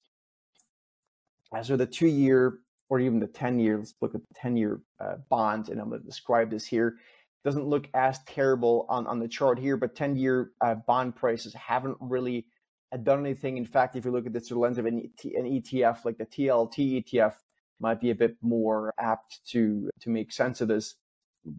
As 1.55 1.69
So 1.69 1.77
the 1.77 1.87
two 1.87 2.07
year 2.07 2.59
or 2.89 3.01
even 3.01 3.21
the 3.21 3.27
10 3.27 3.59
year, 3.59 3.79
let's 3.79 3.95
look 4.01 4.15
at 4.15 4.21
the 4.21 4.35
10 4.35 4.57
year 4.57 4.81
uh, 5.01 5.17
bonds, 5.31 5.69
and 5.71 5.81
I'm 5.81 5.89
going 5.89 6.01
to 6.01 6.07
describe 6.07 6.51
this 6.51 6.67
here. 6.67 6.97
Doesn't 7.45 7.67
look 7.67 7.89
as 7.95 8.21
terrible 8.25 8.87
on, 8.89 9.07
on 9.07 9.19
the 9.19 9.29
chart 9.29 9.59
here, 9.59 9.77
but 9.77 9.97
10 9.97 10.17
year 10.17 10.53
uh, 10.61 10.75
bond 10.75 11.17
prices 11.17 11.55
haven't 11.55 11.97
really 12.01 12.47
uh, 12.93 12.99
done 12.99 13.21
anything. 13.21 13.57
In 13.57 13.67
fact, 13.67 13.97
if 13.97 14.05
you 14.05 14.13
look 14.13 14.27
at 14.27 14.33
this 14.33 14.49
through 14.49 14.57
the 14.57 14.61
lens 14.61 14.79
of 14.79 14.87
an, 14.87 15.11
ETF, 15.25 16.05
like 16.05 16.19
the 16.19 16.27
TLT 16.27 17.05
ETF, 17.05 17.35
might 17.81 18.01
be 18.01 18.11
a 18.11 18.15
bit 18.15 18.37
more 18.43 18.95
apt 18.99 19.41
to 19.49 19.91
to 20.01 20.09
make 20.09 20.31
sense 20.31 20.61
of 20.61 20.69
this. 20.69 20.95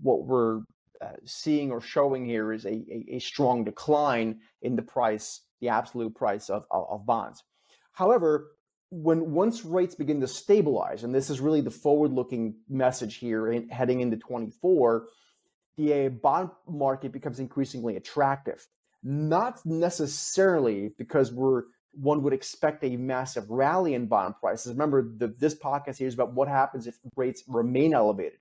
What 0.02 0.26
we're 0.26 0.62
uh, 1.02 1.18
seeing 1.26 1.70
or 1.70 1.82
showing 1.82 2.24
here 2.26 2.54
is 2.54 2.66
a, 2.66 2.70
a, 2.70 3.06
a, 3.16 3.20
strong 3.20 3.66
decline 3.66 4.40
in 4.62 4.78
the 4.78 4.82
price, 4.82 5.42
the 5.60 5.68
absolute 5.68 6.16
price 6.16 6.50
of, 6.50 6.66
of, 6.72 6.86
of 6.90 7.06
bonds. 7.06 7.44
However, 7.92 8.52
when 8.90 9.32
once 9.34 9.66
rates 9.66 9.96
begin 9.96 10.22
to 10.22 10.28
stabilize, 10.28 11.04
and 11.04 11.14
this 11.14 11.30
is 11.30 11.42
really 11.42 11.60
the 11.60 11.72
forward-looking 11.72 12.56
message 12.70 13.16
here, 13.16 13.52
in, 13.52 13.68
heading 13.68 14.00
into 14.00 14.16
24, 14.16 15.08
the 15.78 16.06
uh, 16.06 16.10
bond 16.10 16.50
market 16.68 17.12
becomes 17.12 17.40
increasingly 17.40 17.96
attractive. 17.96 18.66
Not 19.04 19.66
necessarily 19.66 20.92
because 20.98 21.32
we're 21.32 21.64
one 21.96 22.24
would 22.24 22.34
expect 22.34 22.84
a 22.84 22.96
massive 22.98 23.50
rally 23.52 23.94
in 23.94 24.08
bond 24.08 24.34
prices. 24.40 24.72
Remember, 24.72 25.12
the, 25.18 25.28
this 25.38 25.54
podcast 25.54 25.98
here 25.98 26.08
is 26.08 26.16
about 26.16 26.34
what 26.34 26.48
happens 26.48 26.88
if 26.88 26.98
rates 27.16 27.44
remain 27.48 27.94
elevated. 27.94 28.40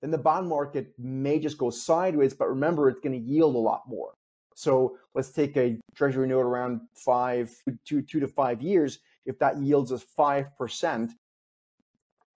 Then 0.00 0.12
the 0.12 0.18
bond 0.18 0.48
market 0.48 0.92
may 0.96 1.40
just 1.40 1.58
go 1.58 1.70
sideways, 1.70 2.32
but 2.32 2.48
remember, 2.48 2.88
it's 2.88 3.00
going 3.00 3.20
to 3.20 3.28
yield 3.28 3.56
a 3.56 3.58
lot 3.58 3.82
more. 3.88 4.14
So 4.54 4.98
let's 5.14 5.32
take 5.32 5.56
a 5.56 5.78
treasury 5.96 6.28
note 6.28 6.42
around 6.42 6.82
five, 6.94 7.50
two, 7.84 8.02
two 8.02 8.20
to 8.20 8.28
five 8.28 8.62
years 8.62 9.00
if 9.26 9.38
that 9.40 9.58
yields 9.58 9.92
us 9.92 10.04
5%, 10.18 11.10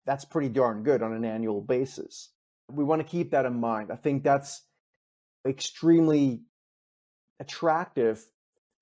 that's 0.05 0.25
pretty 0.25 0.49
darn 0.49 0.83
good 0.83 1.01
on 1.03 1.13
an 1.13 1.23
annual 1.23 1.61
basis. 1.61 2.29
We 2.71 2.83
want 2.83 3.01
to 3.01 3.07
keep 3.07 3.31
that 3.31 3.45
in 3.45 3.59
mind. 3.59 3.91
I 3.91 3.95
think 3.95 4.23
that's 4.23 4.63
extremely 5.47 6.41
attractive 7.39 8.25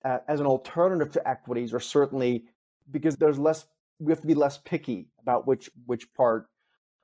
uh, 0.04 0.18
as 0.28 0.40
an 0.40 0.46
alternative 0.46 1.12
to 1.12 1.28
equities 1.28 1.72
or 1.72 1.80
certainly 1.80 2.44
because 2.90 3.16
there's 3.16 3.38
less 3.38 3.66
we 4.00 4.12
have 4.12 4.20
to 4.20 4.26
be 4.26 4.34
less 4.34 4.58
picky 4.58 5.08
about 5.20 5.46
which 5.46 5.70
which 5.86 6.12
part 6.14 6.46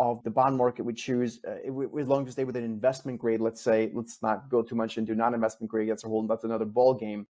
of 0.00 0.22
the 0.24 0.30
bond 0.30 0.56
market 0.56 0.84
we 0.84 0.92
choose 0.92 1.40
uh, 1.46 1.56
as 2.00 2.08
long 2.08 2.22
as 2.22 2.26
we 2.26 2.30
stay 2.32 2.44
within 2.44 2.64
investment 2.64 3.18
grade 3.18 3.40
let's 3.40 3.60
say 3.60 3.90
let's 3.94 4.20
not 4.22 4.48
go 4.48 4.62
too 4.62 4.74
much 4.74 4.98
into 4.98 5.14
non-investment 5.14 5.70
grade 5.70 5.88
that's 5.88 6.04
a 6.04 6.08
whole 6.08 6.26
that's 6.26 6.44
another 6.44 6.64
ball 6.64 6.94
game 6.94 7.26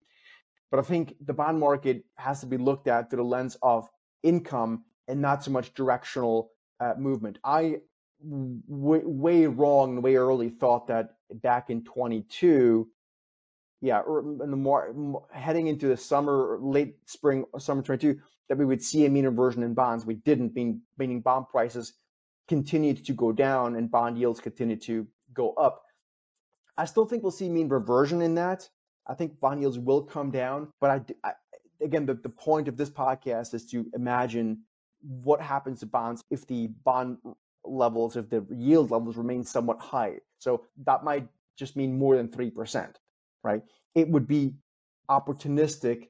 but 0.70 0.78
i 0.78 0.82
think 0.82 1.14
the 1.24 1.32
bond 1.32 1.58
market 1.58 2.04
has 2.16 2.40
to 2.40 2.46
be 2.46 2.56
looked 2.56 2.88
at 2.88 3.08
through 3.08 3.18
the 3.18 3.22
lens 3.22 3.56
of 3.62 3.88
income 4.22 4.84
and 5.08 5.20
not 5.20 5.42
so 5.42 5.50
much 5.50 5.72
directional 5.74 6.50
uh, 6.80 6.94
movement 6.98 7.38
i 7.44 7.76
w- 8.22 9.08
way 9.08 9.46
wrong 9.46 10.02
way 10.02 10.16
early 10.16 10.50
thought 10.50 10.86
that 10.86 11.16
back 11.34 11.70
in 11.70 11.82
22 11.84 12.88
yeah 13.80 14.00
or 14.00 14.20
in 14.20 14.50
the 14.50 14.56
more 14.56 15.24
heading 15.32 15.68
into 15.68 15.88
the 15.88 15.96
summer 15.96 16.58
late 16.60 16.96
spring 17.06 17.44
summer 17.58 17.82
22 17.82 18.18
that 18.48 18.58
we 18.58 18.64
would 18.64 18.82
see 18.82 19.06
a 19.06 19.08
mean 19.08 19.24
reversion 19.24 19.62
in 19.62 19.74
bonds 19.74 20.04
we 20.04 20.14
didn't 20.14 20.54
mean, 20.54 20.82
meaning 20.98 21.20
bond 21.20 21.46
prices 21.48 21.94
continued 22.50 23.06
to 23.06 23.12
go 23.12 23.30
down 23.30 23.76
and 23.76 23.92
bond 23.92 24.18
yields 24.18 24.40
continued 24.40 24.82
to 24.82 25.06
go 25.32 25.52
up. 25.52 25.84
I 26.76 26.84
still 26.84 27.06
think 27.06 27.22
we'll 27.22 27.30
see 27.30 27.48
mean 27.48 27.68
reversion 27.68 28.20
in 28.22 28.34
that. 28.34 28.68
I 29.06 29.14
think 29.14 29.38
bond 29.38 29.60
yields 29.60 29.78
will 29.78 30.02
come 30.02 30.32
down, 30.32 30.66
but 30.80 30.90
I, 30.90 31.28
I 31.28 31.32
again, 31.80 32.06
the, 32.06 32.14
the 32.14 32.28
point 32.28 32.66
of 32.66 32.76
this 32.76 32.90
podcast 32.90 33.54
is 33.54 33.66
to 33.66 33.86
imagine 33.94 34.62
what 35.00 35.40
happens 35.40 35.78
to 35.80 35.86
bonds 35.86 36.24
if 36.30 36.44
the 36.48 36.66
bond 36.84 37.18
levels, 37.64 38.16
if 38.16 38.28
the 38.30 38.46
yield 38.50 38.90
levels 38.90 39.16
remain 39.16 39.44
somewhat 39.44 39.78
high. 39.80 40.16
So 40.38 40.64
that 40.84 41.04
might 41.04 41.28
just 41.56 41.76
mean 41.76 41.98
more 41.98 42.16
than 42.16 42.28
3%, 42.28 42.94
right? 43.44 43.62
It 43.94 44.08
would 44.08 44.26
be 44.26 44.54
opportunistic 45.10 46.08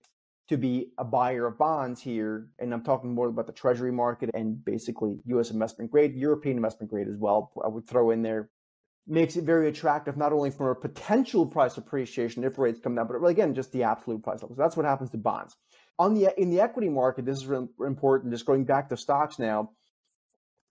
to 0.48 0.56
be 0.56 0.90
a 0.98 1.04
buyer 1.04 1.46
of 1.46 1.56
bonds 1.58 2.00
here, 2.00 2.48
and 2.58 2.74
I'm 2.74 2.82
talking 2.82 3.14
more 3.14 3.28
about 3.28 3.46
the 3.46 3.52
treasury 3.52 3.92
market 3.92 4.30
and 4.34 4.64
basically 4.64 5.20
US 5.26 5.50
investment 5.50 5.90
grade, 5.92 6.14
European 6.16 6.56
investment 6.56 6.90
grade 6.90 7.08
as 7.08 7.16
well, 7.16 7.52
I 7.64 7.68
would 7.68 7.86
throw 7.86 8.10
in 8.10 8.22
there, 8.22 8.50
makes 9.06 9.36
it 9.36 9.44
very 9.44 9.68
attractive, 9.68 10.16
not 10.16 10.32
only 10.32 10.50
from 10.50 10.66
a 10.66 10.74
potential 10.74 11.46
price 11.46 11.76
appreciation 11.76 12.42
if 12.44 12.58
rates 12.58 12.80
come 12.82 12.96
down, 12.96 13.06
but 13.06 13.24
again, 13.24 13.54
just 13.54 13.72
the 13.72 13.84
absolute 13.84 14.22
price 14.22 14.42
level. 14.42 14.56
So 14.56 14.62
that's 14.62 14.76
what 14.76 14.86
happens 14.86 15.10
to 15.10 15.18
bonds. 15.18 15.56
On 15.98 16.14
the 16.14 16.32
in 16.40 16.50
the 16.50 16.60
equity 16.60 16.88
market, 16.88 17.26
this 17.26 17.42
is 17.42 17.50
important. 17.80 18.32
Just 18.32 18.46
going 18.46 18.64
back 18.64 18.88
to 18.88 18.96
stocks 18.96 19.38
now, 19.38 19.70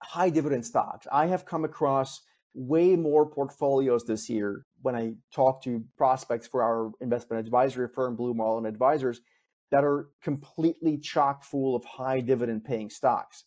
high 0.01 0.29
dividend 0.29 0.65
stocks. 0.65 1.07
I 1.11 1.27
have 1.27 1.45
come 1.45 1.65
across 1.65 2.21
way 2.53 2.95
more 2.95 3.29
portfolios 3.29 4.05
this 4.05 4.29
year 4.29 4.65
when 4.81 4.95
I 4.95 5.13
talk 5.33 5.63
to 5.63 5.83
prospects 5.97 6.47
for 6.47 6.63
our 6.63 6.91
investment 7.01 7.45
advisory 7.45 7.87
firm, 7.87 8.15
Blue 8.15 8.33
Marlin 8.33 8.65
Advisors 8.65 9.21
that 9.71 9.83
are 9.83 10.09
completely 10.23 10.97
chock 10.97 11.43
full 11.43 11.75
of 11.75 11.85
high 11.85 12.21
dividend 12.21 12.65
paying 12.65 12.89
stocks. 12.89 13.43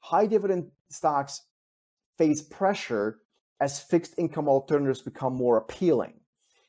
High 0.00 0.26
dividend 0.26 0.70
stocks 0.88 1.42
face 2.18 2.42
pressure 2.42 3.18
as 3.60 3.80
fixed 3.80 4.14
income 4.18 4.48
alternatives 4.48 5.00
become 5.02 5.34
more 5.34 5.58
appealing. 5.58 6.14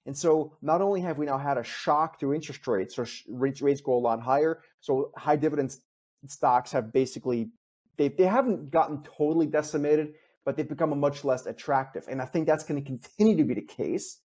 And 0.06 0.18
so 0.18 0.58
not 0.62 0.82
only 0.82 1.02
have 1.02 1.18
we 1.18 1.26
now 1.26 1.38
had 1.38 1.58
a 1.58 1.64
shock 1.64 2.20
to 2.20 2.34
interest 2.34 2.68
rates, 2.68 2.96
so 2.96 3.06
rates, 3.30 3.82
go 3.82 3.94
a 3.94 4.00
lot 4.00 4.22
higher. 4.22 4.62
So 4.82 5.12
high 5.16 5.36
dividend 5.36 5.76
stocks 6.28 6.72
have 6.72 6.92
basically, 6.92 7.52
they, 8.02 8.08
they 8.10 8.26
haven't 8.26 8.72
gotten 8.72 9.04
totally 9.04 9.46
decimated, 9.46 10.14
but 10.44 10.58
they've 10.58 10.68
become 10.68 11.00
much 11.00 11.24
less 11.24 11.46
attractive. 11.46 12.06
And 12.10 12.22
I 12.22 12.26
think 12.26 12.48
that's 12.48 12.64
going 12.64 12.84
to 12.84 12.88
continue 12.88 13.38
to 13.38 13.44
be 13.44 13.54
the 13.54 13.62
case 13.62 14.20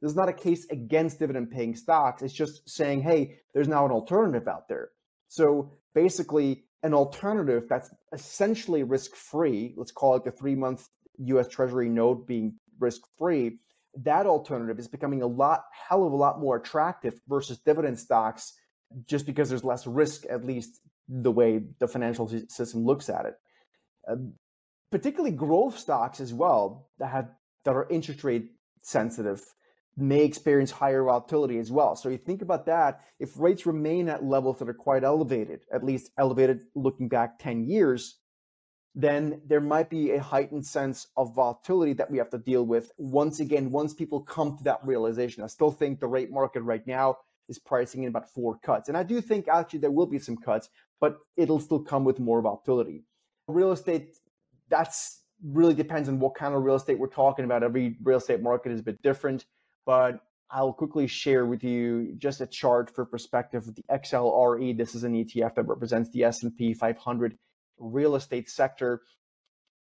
There's 0.00 0.16
not 0.16 0.30
a 0.30 0.32
case 0.32 0.66
against 0.70 1.18
dividend 1.18 1.50
paying 1.50 1.76
stocks. 1.76 2.22
It's 2.22 2.32
just 2.34 2.68
saying, 2.68 3.02
hey, 3.02 3.40
there's 3.52 3.68
now 3.68 3.84
an 3.84 3.92
alternative 3.92 4.48
out 4.48 4.68
there. 4.68 4.90
So 5.28 5.72
basically, 5.94 6.64
an 6.82 6.94
alternative 6.94 7.64
that's 7.68 7.90
essentially 8.12 8.82
risk 8.82 9.14
free, 9.14 9.74
let's 9.76 9.92
call 9.92 10.16
it 10.16 10.24
the 10.24 10.30
three 10.30 10.54
month 10.54 10.88
US 11.18 11.48
Treasury 11.48 11.90
note 11.90 12.26
being 12.26 12.54
risk 12.78 13.02
free, 13.18 13.58
that 14.04 14.26
alternative 14.26 14.78
is 14.78 14.88
becoming 14.88 15.22
a 15.22 15.26
lot, 15.26 15.64
hell 15.88 16.06
of 16.06 16.12
a 16.12 16.16
lot 16.16 16.40
more 16.40 16.56
attractive 16.56 17.20
versus 17.28 17.58
dividend 17.58 17.98
stocks 17.98 18.54
just 19.06 19.26
because 19.26 19.50
there's 19.50 19.64
less 19.64 19.86
risk, 19.86 20.24
at 20.30 20.44
least 20.44 20.80
the 21.10 21.32
way 21.32 21.60
the 21.80 21.88
financial 21.88 22.28
system 22.48 22.84
looks 22.84 23.08
at 23.08 23.26
it. 23.26 23.34
Uh, 24.08 24.16
particularly 24.90 25.34
growth 25.34 25.78
stocks 25.78 26.20
as 26.20 26.32
well 26.32 26.88
that 26.98 27.10
have 27.10 27.28
that 27.64 27.74
are 27.74 27.88
interest 27.90 28.24
rate 28.24 28.50
sensitive 28.82 29.42
may 29.96 30.24
experience 30.24 30.70
higher 30.70 31.04
volatility 31.04 31.58
as 31.58 31.70
well. 31.70 31.94
So 31.94 32.08
you 32.08 32.16
think 32.16 32.42
about 32.42 32.64
that, 32.66 33.00
if 33.18 33.38
rates 33.38 33.66
remain 33.66 34.08
at 34.08 34.24
levels 34.24 34.58
that 34.58 34.68
are 34.68 34.74
quite 34.74 35.04
elevated, 35.04 35.60
at 35.72 35.84
least 35.84 36.10
elevated 36.16 36.62
looking 36.74 37.08
back 37.08 37.38
10 37.38 37.64
years, 37.64 38.18
then 38.94 39.42
there 39.46 39.60
might 39.60 39.90
be 39.90 40.12
a 40.12 40.22
heightened 40.22 40.64
sense 40.66 41.08
of 41.16 41.34
volatility 41.34 41.92
that 41.94 42.10
we 42.10 42.18
have 42.18 42.30
to 42.30 42.38
deal 42.38 42.64
with 42.64 42.90
once 42.98 43.40
again, 43.40 43.70
once 43.70 43.92
people 43.92 44.20
come 44.20 44.56
to 44.56 44.64
that 44.64 44.80
realization. 44.84 45.44
I 45.44 45.48
still 45.48 45.70
think 45.70 46.00
the 46.00 46.06
rate 46.06 46.30
market 46.30 46.62
right 46.62 46.86
now 46.86 47.16
is 47.50 47.58
pricing 47.58 48.04
in 48.04 48.08
about 48.08 48.32
four 48.32 48.58
cuts. 48.62 48.88
And 48.88 48.96
I 48.96 49.02
do 49.02 49.20
think 49.20 49.48
actually 49.48 49.80
there 49.80 49.90
will 49.90 50.06
be 50.06 50.18
some 50.18 50.38
cuts, 50.38 50.70
but 51.00 51.18
it'll 51.36 51.60
still 51.60 51.80
come 51.80 52.04
with 52.04 52.18
more 52.18 52.40
volatility. 52.40 53.04
Real 53.48 53.72
estate, 53.72 54.16
that's 54.70 55.20
really 55.44 55.74
depends 55.74 56.08
on 56.08 56.18
what 56.18 56.34
kind 56.34 56.54
of 56.54 56.62
real 56.62 56.76
estate 56.76 56.98
we're 56.98 57.08
talking 57.08 57.44
about. 57.44 57.62
Every 57.62 57.98
real 58.02 58.18
estate 58.18 58.40
market 58.40 58.72
is 58.72 58.80
a 58.80 58.84
bit 58.84 59.02
different 59.02 59.44
but 59.90 60.20
I'll 60.50 60.72
quickly 60.72 61.06
share 61.06 61.46
with 61.46 61.62
you 61.62 62.14
just 62.18 62.40
a 62.40 62.46
chart 62.46 62.94
for 62.94 63.04
perspective 63.04 63.66
of 63.66 63.74
the 63.74 63.84
XLRE. 63.90 64.76
This 64.76 64.94
is 64.94 65.04
an 65.04 65.14
ETF 65.14 65.54
that 65.56 65.66
represents 65.66 66.10
the 66.10 66.24
S&P 66.24 66.74
500 66.74 67.36
real 67.78 68.16
estate 68.16 68.48
sector. 68.48 69.02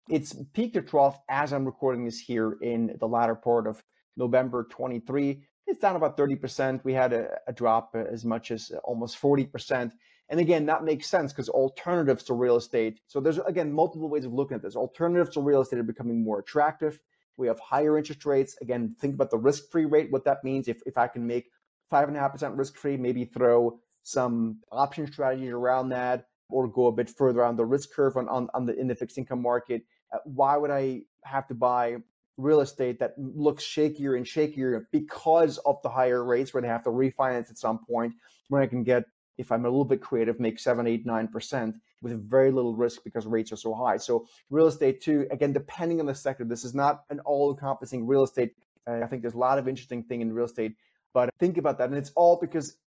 It's 0.09 0.35
peak 0.53 0.73
to 0.73 0.81
trough 0.81 1.19
as 1.29 1.53
I'm 1.53 1.65
recording 1.65 2.05
this 2.05 2.19
here 2.19 2.57
in 2.61 2.95
the 2.99 3.07
latter 3.07 3.35
part 3.35 3.67
of 3.67 3.83
November 4.17 4.67
23. 4.69 5.43
It's 5.69 5.79
down 5.79 5.95
about 5.95 6.17
30%. 6.17 6.83
We 6.83 6.93
had 6.93 7.13
a, 7.13 7.29
a 7.47 7.53
drop 7.53 7.95
as 7.95 8.25
much 8.25 8.49
as 8.49 8.71
almost 8.83 9.21
40%. 9.21 9.91
And 10.29 10.39
again, 10.39 10.65
that 10.65 10.83
makes 10.83 11.07
sense 11.07 11.31
because 11.31 11.47
alternatives 11.47 12.23
to 12.25 12.33
real 12.33 12.55
estate. 12.55 13.01
So 13.07 13.19
there's 13.19 13.37
again 13.37 13.71
multiple 13.71 14.09
ways 14.09 14.25
of 14.25 14.33
looking 14.33 14.55
at 14.55 14.63
this. 14.63 14.75
Alternatives 14.75 15.35
to 15.35 15.41
real 15.41 15.61
estate 15.61 15.79
are 15.79 15.83
becoming 15.83 16.23
more 16.23 16.39
attractive. 16.39 16.99
We 17.37 17.47
have 17.47 17.59
higher 17.59 17.97
interest 17.99 18.25
rates. 18.25 18.57
Again, 18.61 18.95
think 18.99 19.13
about 19.13 19.29
the 19.29 19.37
risk 19.37 19.71
free 19.71 19.85
rate, 19.85 20.11
what 20.11 20.25
that 20.25 20.43
means. 20.43 20.67
If, 20.67 20.81
if 20.87 20.97
I 20.97 21.07
can 21.07 21.25
make 21.25 21.51
5.5% 21.91 22.57
risk 22.57 22.75
free, 22.75 22.97
maybe 22.97 23.25
throw 23.25 23.79
some 24.03 24.59
option 24.71 25.05
strategies 25.11 25.51
around 25.51 25.89
that 25.89 26.25
or 26.49 26.67
go 26.67 26.87
a 26.87 26.91
bit 26.91 27.11
further 27.11 27.43
on 27.43 27.55
the 27.55 27.65
risk 27.65 27.91
curve 27.91 28.17
on, 28.17 28.27
on, 28.27 28.49
on 28.55 28.65
the 28.65 28.75
in 28.75 28.87
the 28.87 28.95
fixed 28.95 29.19
income 29.19 29.41
market. 29.41 29.83
Uh, 30.11 30.17
why 30.25 30.57
would 30.57 30.71
I 30.71 31.01
have 31.23 31.47
to 31.47 31.53
buy 31.53 31.97
real 32.39 32.61
estate 32.61 32.99
that 32.99 33.13
looks 33.17 33.63
shakier 33.63 34.17
and 34.17 34.25
shakier 34.25 34.85
because 34.91 35.57
of 35.59 35.81
the 35.83 35.89
higher 35.89 36.23
rates 36.23 36.53
where 36.53 36.61
they 36.61 36.67
have 36.67 36.83
to 36.83 36.89
refinance 36.89 37.49
at 37.49 37.57
some 37.57 37.79
point 37.85 38.13
when 38.47 38.61
I 38.61 38.67
can 38.67 38.83
get 38.83 39.03
if 39.37 39.51
I'm 39.51 39.65
a 39.65 39.69
little 39.69 39.85
bit 39.85 40.01
creative, 40.01 40.39
make 40.39 40.59
seven, 40.59 40.87
eight, 40.87 41.05
nine 41.05 41.27
percent 41.27 41.75
with 42.01 42.29
very 42.29 42.51
little 42.51 42.75
risk 42.75 43.03
because 43.03 43.25
rates 43.25 43.51
are 43.51 43.57
so 43.57 43.73
high. 43.73 43.97
So 43.97 44.25
real 44.49 44.67
estate 44.67 45.01
too, 45.01 45.27
again, 45.31 45.53
depending 45.53 45.99
on 45.99 46.05
the 46.05 46.15
sector, 46.15 46.43
this 46.45 46.63
is 46.63 46.73
not 46.73 47.03
an 47.09 47.19
all-encompassing 47.21 48.05
real 48.07 48.23
estate. 48.23 48.53
Uh, 48.87 48.99
I 49.03 49.07
think 49.07 49.21
there's 49.21 49.33
a 49.33 49.37
lot 49.37 49.59
of 49.59 49.67
interesting 49.67 50.03
thing 50.03 50.21
in 50.21 50.33
real 50.33 50.45
estate, 50.45 50.75
but 51.13 51.29
think 51.39 51.57
about 51.57 51.77
that, 51.77 51.89
and 51.89 51.97
it's 51.97 52.11
all 52.15 52.37
because 52.39 52.77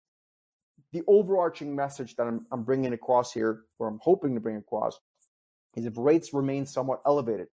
the 0.93 1.03
overarching 1.07 1.75
message 1.75 2.17
that 2.17 2.27
I'm, 2.27 2.47
I'm 2.53 2.65
bringing 2.65 2.93
across 2.93 3.33
here, 3.33 3.63
or 3.79 3.89
I'm 3.89 3.99
hoping 4.03 4.35
to 4.35 4.41
bring 4.41 4.57
across, 4.57 5.01
is 5.75 5.87
if 5.87 5.95
rates 5.97 6.35
remain 6.35 6.67
somewhat 6.67 7.01
elevated, 7.07 7.49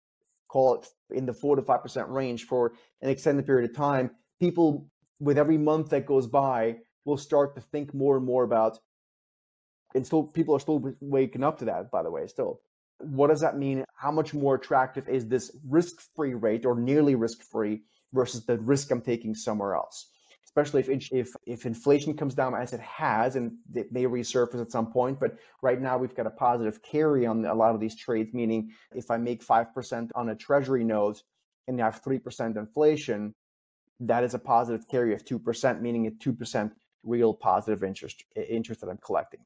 call 0.57 0.77
it 0.77 0.89
in 1.11 1.27
the 1.27 1.35
four 1.35 1.55
to 1.55 1.63
five 1.63 1.83
percent 1.83 2.09
range 2.09 2.47
for 2.47 2.73
an 3.03 3.11
extended 3.11 3.45
period 3.45 3.69
of 3.71 3.77
time, 3.77 4.11
people 4.41 4.89
with 5.21 5.37
every 5.37 5.59
month 5.59 5.91
that 5.91 6.07
goes 6.07 6.27
by 6.27 6.77
will 7.05 7.19
start 7.19 7.55
to 7.55 7.61
think 7.61 7.93
more 7.93 8.17
and 8.17 8.25
more 8.25 8.43
about 8.43 8.79
and 9.95 10.07
still 10.07 10.25
people 10.25 10.57
are 10.57 10.61
still 10.61 10.81
waking 11.01 11.45
up 11.45 11.59
to 11.59 11.67
that 11.67 11.91
by 11.91 12.03
the 12.03 12.11
way 12.11 12.27
still. 12.27 12.61
What 13.01 13.29
does 13.29 13.43
that 13.43 13.59
mean? 13.59 13.85
How 13.95 14.11
much 14.11 14.33
more 14.33 14.55
attractive 14.55 15.07
is 15.11 15.29
this 15.29 15.55
risk-free 15.69 16.33
rate 16.33 16.65
or 16.65 16.75
nearly 16.75 17.15
risk-free 17.15 17.83
versus 18.15 18.47
the 18.47 18.57
risk 18.59 18.91
i'm 18.91 19.03
taking 19.03 19.35
somewhere 19.35 19.75
else 19.75 20.09
especially 20.57 20.81
if 20.81 21.13
if 21.13 21.37
if 21.47 21.67
inflation 21.67 22.17
comes 22.17 22.35
down 22.35 22.55
as 22.55 22.73
it 22.73 22.81
has 22.81 23.37
and 23.37 23.53
it 23.75 23.93
may 23.93 24.05
resurface 24.05 24.61
at 24.61 24.71
some 24.71 24.91
point 24.91 25.21
but 25.21 25.37
right 25.63 25.81
now 25.81 25.99
we've 25.99 26.15
got 26.15 26.27
a 26.27 26.31
positive 26.31 26.83
carry 26.83 27.27
on 27.27 27.45
a 27.45 27.55
lot 27.55 27.75
of 27.75 27.81
these 27.81 27.95
trades 27.95 28.33
meaning 28.33 28.71
if 28.95 29.11
i 29.11 29.17
make 29.17 29.45
5% 29.45 30.11
on 30.15 30.31
a 30.31 30.35
treasury 30.35 30.85
note 30.85 31.23
and 31.69 31.81
I 31.81 31.85
have 31.85 32.03
3% 32.03 32.57
inflation 32.57 33.35
that 34.01 34.25
is 34.25 34.35
a 34.35 34.39
positive 34.39 34.89
carry 34.89 35.13
of 35.13 35.25
2% 35.25 35.81
meaning 35.81 36.07
a 36.07 36.11
2% 36.11 36.71
real 37.03 37.35
positive 37.35 37.85
interest 37.85 38.25
interest 38.35 38.81
that 38.81 38.89
i'm 38.89 38.99
collecting 38.99 39.41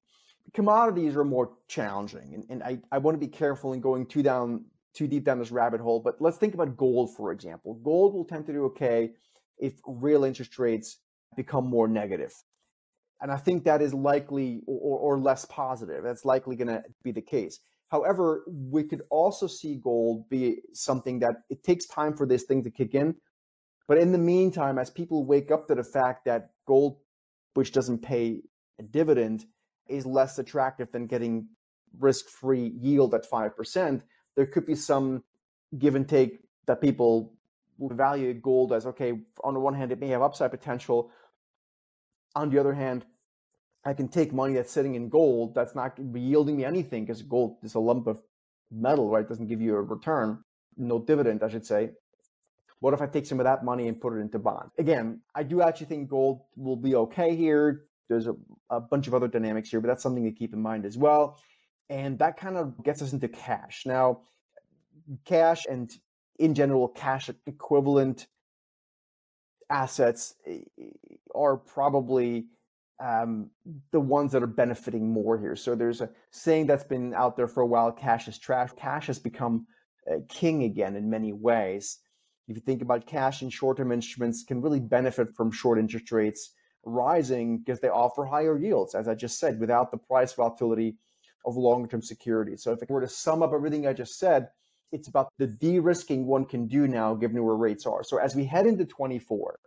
commodities 0.53 1.15
are 1.15 1.25
more 1.25 1.53
challenging, 1.69 2.35
and, 2.35 2.45
and 2.49 2.63
I, 2.63 2.79
I 2.91 2.99
want 2.99 3.15
to 3.15 3.25
be 3.25 3.29
careful 3.29 3.73
in 3.73 3.81
going 3.81 4.07
too 4.07 4.23
down 4.23 4.65
too 4.93 5.07
deep 5.07 5.25
down 5.25 5.39
this 5.39 5.53
rabbit 5.53 5.81
hole. 5.81 6.01
But 6.01 6.21
let's 6.21 6.37
think 6.37 6.55
about 6.55 6.77
gold, 6.77 7.15
for 7.15 7.31
example. 7.31 7.75
Gold 7.75 8.13
will 8.13 8.25
tend 8.25 8.45
to 8.47 8.53
do 8.53 8.65
okay 8.65 9.13
if 9.61 9.75
real 9.87 10.25
interest 10.25 10.59
rates 10.59 10.99
become 11.37 11.67
more 11.67 11.89
negative. 11.89 12.33
And 13.21 13.31
I 13.31 13.37
think 13.37 13.65
that 13.65 13.83
is 13.83 13.93
likely 13.93 14.63
or, 14.67 14.99
or 14.99 15.19
less 15.19 15.45
positive. 15.45 16.03
That's 16.03 16.25
likely 16.25 16.57
going 16.57 16.69
to 16.69 16.83
be 17.03 17.13
the 17.13 17.21
case. 17.21 17.61
However, 17.91 18.45
we 18.47 18.85
could 18.85 19.03
also 19.11 19.47
see 19.47 19.81
gold 19.83 20.29
be 20.29 20.59
something 20.73 21.19
that 21.21 21.35
it 21.51 21.63
takes 21.63 21.87
time 21.87 22.17
for 22.17 22.27
this 22.27 22.45
thing 22.45 22.63
to 22.65 22.71
kick 22.71 22.95
in. 22.95 23.17
But 23.89 23.99
in 23.99 24.13
the 24.13 24.19
meantime, 24.19 24.79
as 24.79 24.91
people 24.91 25.27
wake 25.27 25.51
up 25.51 25.67
to 25.67 25.75
the 25.75 25.85
fact 25.85 26.25
that 26.27 26.51
gold, 26.67 26.99
which 27.55 27.73
doesn't 27.73 27.99
pay 27.99 28.43
a 28.79 28.85
dividend, 28.85 29.45
is 29.89 30.07
less 30.07 30.39
attractive 30.39 30.93
than 30.93 31.09
getting 31.09 31.49
risk 31.99 32.29
free 32.29 32.73
yield 32.81 33.15
at 33.15 33.29
5%, 33.29 34.03
there 34.37 34.47
could 34.47 34.65
be 34.65 34.77
some 34.77 35.25
give 35.77 35.97
and 35.97 36.09
take 36.09 36.39
that 36.67 36.81
people 36.81 37.35
value 37.81 38.35
gold 38.35 38.73
as 38.73 38.87
okay, 38.87 39.19
on 39.43 39.55
the 39.55 39.61
one 39.61 39.75
hand, 39.75 39.93
it 39.93 40.01
may 40.01 40.09
have 40.09 40.23
upside 40.23 40.51
potential. 40.51 41.11
On 42.35 42.51
the 42.51 42.59
other 42.59 42.75
hand, 42.75 43.05
I 43.85 43.95
can 43.95 44.09
take 44.09 44.33
money 44.33 44.55
that's 44.55 44.71
sitting 44.71 44.95
in 44.95 45.09
gold 45.09 45.55
that's 45.55 45.75
not 45.75 45.99
yielding 46.15 46.57
me 46.57 46.65
anything 46.65 47.05
because 47.05 47.23
gold 47.23 47.57
is 47.63 47.75
a 47.75 47.81
lump 47.81 48.07
of 48.07 48.21
metal, 48.71 49.09
right? 49.09 49.25
It 49.25 49.29
doesn't 49.29 49.47
give 49.47 49.61
you 49.61 49.75
a 49.77 49.83
return, 49.83 50.45
no 50.77 50.99
dividend, 50.99 51.43
I 51.43 51.49
should 51.49 51.67
say. 51.67 51.91
What 52.81 52.95
if 52.95 53.03
I 53.03 53.07
take 53.07 53.27
some 53.27 53.41
of 53.41 53.45
that 53.45 53.65
money 53.65 53.89
and 53.89 54.01
put 54.01 54.15
it 54.15 54.21
into 54.21 54.39
bonds? 54.39 54.73
Again, 54.79 55.21
I 55.35 55.43
do 55.43 55.61
actually 55.61 55.87
think 55.87 56.09
gold 56.09 56.43
will 56.57 56.77
be 56.77 56.95
okay 56.95 57.35
here. 57.37 57.85
There's 58.09 58.27
a, 58.27 58.35
a 58.71 58.81
bunch 58.81 59.07
of 59.07 59.15
other 59.15 59.29
dynamics 59.29 59.71
here, 59.71 59.81
but 59.81 59.89
that's 59.89 60.03
something 60.03 60.25
to 60.25 60.33
keep 60.33 60.53
in 60.55 60.61
mind 60.61 60.85
as 60.85 60.97
well. 60.97 61.39
And 61.89 62.19
that 62.21 62.37
kind 62.39 62.57
of 62.57 62.83
gets 62.83 63.03
us 63.03 63.13
into 63.13 63.29
cash. 63.29 63.83
Now, 63.85 64.23
cash 65.25 65.67
and 65.69 65.91
in 66.41 66.55
general, 66.55 66.89
cash 66.89 67.31
equivalent 67.47 68.27
assets 69.69 70.35
eh, 70.47 70.61
are 71.35 71.57
probably 71.57 72.47
um, 72.99 73.51
the 73.93 74.01
ones 74.01 74.33
that 74.33 74.43
are 74.43 74.49
benefiting 74.49 75.13
more 75.13 75.39
here. 75.39 75.55
So 75.55 75.75
there's 75.75 76.01
a 76.01 76.11
saying 76.31 76.67
that's 76.67 76.85
been 76.85 77.15
out 77.15 77.37
there 77.37 77.47
for 77.47 77.61
a 77.61 77.67
while 77.67 77.93
cash 77.93 78.27
is 78.27 78.39
trash. 78.39 78.71
Cash 78.77 79.07
has 79.07 79.19
become 79.19 79.67
uh, 80.11 80.17
king 80.29 80.65
again 80.65 80.97
in 80.97 81.09
many 81.09 81.33
ways. 81.33 81.99
If 82.49 82.57
you 82.57 82.63
think 82.63 82.83
about 82.83 83.07
cash 83.07 83.43
and 83.43 83.53
short 83.53 83.77
term 83.77 83.93
instruments, 83.93 84.43
can 84.43 84.61
really 84.63 84.81
benefit 84.81 85.29
from 85.37 85.53
short 85.53 85.79
interest 85.79 86.11
rates 86.11 86.51
rising 86.85 87.59
because 87.59 87.81
they 87.81 87.91
offer 87.91 88.25
higher 88.25 88.59
yields, 88.59 88.95
as 88.95 89.09
I 89.09 89.15
just 89.15 89.39
said, 89.39 89.61
without 89.61 89.91
the 89.91 89.99
price 89.99 90.33
volatility 90.33 90.97
of 91.45 91.57
long-term 91.57 92.03
securities. 92.03 92.63
So 92.63 92.73
if 92.73 92.83
I 92.83 92.93
were 92.93 93.03
to 93.03 93.09
sum 93.09 93.43
up 93.43 93.53
everything 93.53 93.87
I 93.87 93.93
just 93.93 94.19
said, 94.19 94.49
it's 94.93 95.09
about 95.09 95.29
the 95.39 95.47
de 95.47 95.79
risking 95.79 96.27
one 96.27 96.45
can 96.45 96.67
do 96.67 96.87
now 96.87 97.15
given 97.15 97.43
where 97.43 97.55
rates 97.55 97.87
are. 97.87 98.03
So 98.03 98.19
as 98.19 98.35
we 98.35 98.45
head 98.45 98.67
into 98.67 98.85
24, 98.85 99.59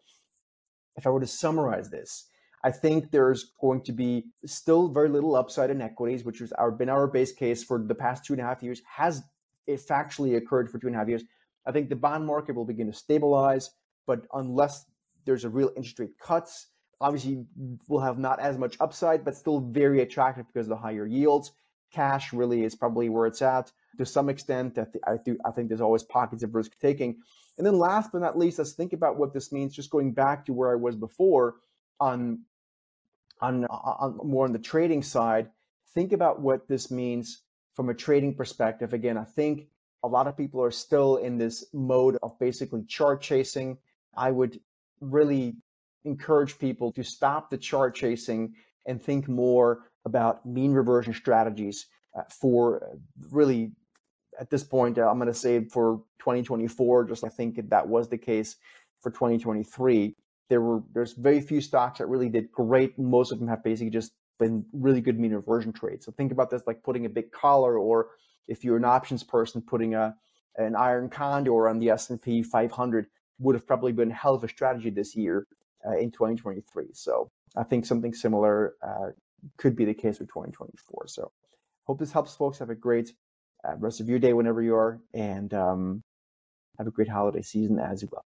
if 0.96 1.08
I 1.08 1.10
were 1.10 1.20
to 1.20 1.28
summarize 1.28 1.90
this, 1.90 2.30
I 2.64 2.72
think 2.72 3.12
there's 3.12 3.52
going 3.60 3.82
to 3.84 3.92
be 3.92 4.26
still 4.46 4.88
very 4.88 5.10
little 5.10 5.36
upside 5.36 5.70
in 5.70 5.82
equities, 5.82 6.24
which 6.24 6.40
has 6.40 6.54
our, 6.54 6.72
been 6.72 6.90
our 6.90 7.08
base 7.08 7.34
case 7.34 7.64
for 7.64 7.84
the 7.84 7.96
past 7.96 8.26
two 8.26 8.34
and 8.34 8.42
a 8.42 8.46
half 8.46 8.64
years, 8.64 8.82
has 8.88 9.24
it 9.68 9.82
factually 9.86 10.38
occurred 10.38 10.70
for 10.70 10.80
two 10.80 10.88
and 10.88 10.96
a 10.96 11.00
half 11.00 11.10
years. 11.10 11.24
I 11.66 11.72
think 11.72 11.90
the 11.90 11.96
bond 11.96 12.26
market 12.26 12.56
will 12.56 12.66
begin 12.66 12.88
to 12.88 12.94
stabilize, 12.94 13.72
but 14.06 14.26
unless 14.34 14.86
there's 15.26 15.46
a 15.46 15.50
real 15.50 15.72
interest 15.76 16.00
rate 16.00 16.20
cuts, 16.22 16.68
obviously 17.02 17.46
we'll 17.88 18.02
have 18.02 18.18
not 18.18 18.40
as 18.40 18.58
much 18.58 18.78
upside, 18.80 19.26
but 19.26 19.36
still 19.36 19.60
very 19.60 20.02
attractive 20.02 20.48
because 20.48 20.68
of 20.68 20.72
the 20.72 20.78
higher 20.78 21.06
yields. 21.06 21.52
Cash 21.92 22.34
really 22.34 22.64
is 22.64 22.76
probably 22.76 23.10
where 23.10 23.26
it's 23.26 23.42
at 23.42 23.72
to 23.98 24.06
some 24.06 24.30
extent. 24.30 24.76
That 24.76 24.90
I, 25.06 25.18
do, 25.24 25.38
I 25.46 25.52
think 25.52 25.70
there's 25.70 25.82
always 25.82 26.04
pockets 26.04 26.44
of 26.44 26.56
risk 26.56 26.78
taking. 26.80 27.18
And 27.58 27.68
then 27.68 27.78
last 27.78 28.12
but 28.12 28.22
not 28.22 28.38
least, 28.38 28.58
let's 28.58 28.74
think 28.74 28.94
about 28.94 29.18
what 29.18 29.34
this 29.34 29.52
means. 29.52 29.76
Just 29.76 29.90
going 29.90 30.14
back 30.14 30.46
to 30.46 30.54
where 30.54 30.72
I 30.72 30.76
was 30.76 30.96
before 30.96 31.56
on 32.00 32.40
on, 33.42 33.66
on 33.66 34.20
more 34.24 34.46
on 34.46 34.54
the 34.54 34.60
trading 34.60 35.04
side, 35.04 35.50
think 35.94 36.14
about 36.14 36.40
what 36.40 36.68
this 36.68 36.90
means 36.90 37.42
from 37.74 37.90
a 37.90 37.94
trading 37.94 38.34
perspective. 38.34 38.94
Again, 38.94 39.18
I 39.18 39.26
think 39.26 39.68
a 40.04 40.08
lot 40.08 40.28
of 40.28 40.38
people 40.38 40.62
are 40.64 40.72
still 40.72 41.18
in 41.18 41.38
this 41.38 41.66
mode 41.74 42.18
of 42.24 42.38
basically 42.40 42.84
chart 42.84 43.22
chasing. 43.22 43.78
I 44.16 44.32
would 44.32 44.60
really 45.02 45.56
encourage 46.06 46.60
people 46.60 46.92
to 46.94 47.04
stop 47.04 47.50
the 47.50 47.58
chart 47.58 47.96
chasing 47.96 48.54
and 48.86 49.02
think 49.02 49.28
more 49.28 49.90
about 50.06 50.46
mean 50.46 50.72
reversion 50.72 51.14
strategies 51.14 51.88
uh, 52.18 52.24
for 52.30 52.98
really 53.32 53.72
at 54.40 54.50
this 54.50 54.64
point 54.64 54.98
uh, 54.98 55.08
i'm 55.10 55.18
going 55.18 55.28
to 55.28 55.34
say 55.34 55.64
for 55.66 56.02
2024 56.20 57.06
just 57.06 57.24
i 57.24 57.30
think 57.30 57.70
that 57.70 57.88
was 57.88 58.10
the 58.10 58.18
case 58.18 58.58
for 59.02 59.12
2023 59.12 60.16
there 60.50 60.62
were 60.62 60.84
there's 60.94 61.14
very 61.14 61.42
few 61.42 61.62
stocks 61.62 62.00
that 62.00 62.08
really 62.08 62.30
did 62.30 62.52
great. 62.52 62.98
Most 63.00 63.32
of 63.32 63.40
them 63.40 63.48
have 63.48 63.64
basically 63.64 63.90
just 63.90 64.12
been 64.40 64.66
really 64.72 65.02
good 65.02 65.20
mean 65.20 65.34
reversion 65.34 65.74
trades. 65.74 66.06
So 66.06 66.12
think 66.12 66.32
about 66.32 66.50
this 66.50 66.64
like 66.68 66.84
putting 66.84 67.06
a 67.06 67.10
big 67.10 67.32
collar, 67.32 67.78
or 67.78 68.10
if 68.48 68.64
you're 68.64 68.78
an 68.78 68.86
options 68.86 69.24
person, 69.24 69.62
putting 69.62 69.96
a 69.96 70.16
an 70.58 70.76
iron 70.76 71.10
condor 71.10 71.68
on 71.68 71.80
the 71.80 71.90
S&P 71.90 72.44
500 72.44 73.08
would 73.40 73.56
have 73.56 73.66
probably 73.66 73.92
been 73.92 74.12
hell 74.12 74.36
of 74.36 74.44
a 74.44 74.48
strategy 74.48 74.92
this 74.92 75.16
year 75.16 75.48
uh, 75.84 75.98
in 75.98 76.12
2023. 76.12 76.90
So 76.94 77.32
I 77.56 77.64
think 77.64 77.88
something 77.88 78.14
similar 78.14 78.76
uh, 78.84 79.10
could 79.58 79.76
be 79.76 79.86
the 79.86 79.96
case 79.96 80.20
for 80.20 80.26
2024. 80.26 81.08
So 81.08 81.32
hope 81.86 81.98
this 81.98 82.12
helps 82.12 82.36
folks. 82.36 82.60
Have 82.60 82.70
a 82.70 82.76
great 82.76 83.14
rest 83.78 84.00
of 84.00 84.10
your 84.10 84.20
day 84.20 84.34
whenever 84.34 84.62
you 84.62 84.76
are, 84.76 85.00
and 85.14 85.54
um, 85.54 86.04
have 86.78 86.88
a 86.88 86.92
great 86.92 87.10
holiday 87.10 87.42
season 87.42 87.80
as 87.80 88.04
well. 88.12 88.26